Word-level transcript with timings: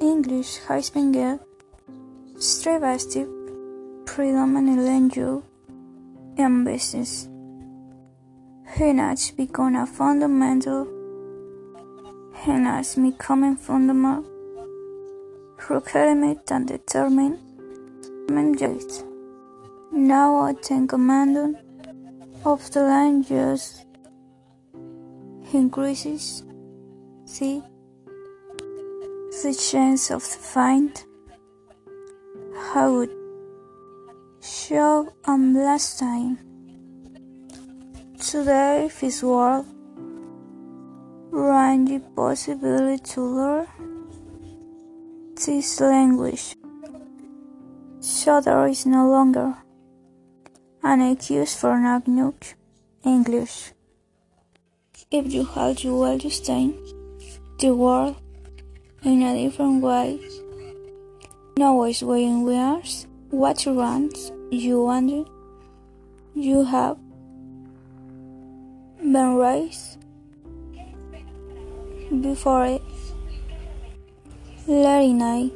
English 0.00 0.58
has 0.68 0.90
been 0.90 1.14
a 1.14 1.38
given 2.62 2.98
step 2.98 3.28
predominantly 4.04 4.88
in 6.36 6.64
business. 6.64 7.28
It 8.78 8.96
has 8.96 9.30
become 9.30 9.76
a 9.76 9.86
fundamental 9.86 10.86
and 12.46 12.66
has 12.66 12.96
become 12.96 13.56
fundamental 13.56 14.24
requirement 15.70 16.50
and 16.50 16.68
determine 16.68 17.38
mandate. 18.30 19.02
Now 19.92 20.40
I 20.40 20.52
take 20.52 20.90
command 20.90 21.56
of 22.44 22.70
the 22.70 22.82
land 22.82 23.30
use 23.30 23.84
increases. 25.52 26.42
See 27.24 27.62
the 29.42 29.52
chance 29.52 30.10
of 30.10 30.22
the 30.22 30.38
find 30.38 31.04
how 32.72 32.90
would 32.90 33.10
show 34.40 35.12
on 35.26 35.52
last 35.52 35.98
time. 35.98 36.38
Today 38.18 38.90
this 38.98 39.22
world 39.22 39.66
range 41.30 42.00
possibility 42.14 43.02
to 43.12 43.20
learn 43.20 43.66
this 45.34 45.80
language. 45.80 46.56
So 48.00 48.40
there 48.40 48.66
is 48.66 48.86
no 48.86 49.10
longer 49.10 49.54
an 50.82 51.02
excuse 51.02 51.54
for 51.54 51.78
not 51.78 52.08
know 52.08 52.34
English. 53.04 53.72
If 55.10 55.30
you 55.30 55.44
have 55.44 55.76
to 55.78 56.04
understand 56.04 56.74
the 57.58 57.74
world 57.74 58.16
in 59.06 59.22
a 59.22 59.34
different 59.40 59.80
way, 59.82 60.18
always 61.60 62.02
when 62.02 62.42
we 62.42 62.56
ask 62.56 63.06
what 63.30 63.64
runs 63.64 64.32
you 64.50 64.82
wonder. 64.82 65.22
You 66.34 66.64
have 66.64 66.98
been 68.98 69.36
raised 69.36 69.98
before 72.20 72.66
it. 72.66 72.82
Larry 74.66 75.12
Knight 75.12 75.52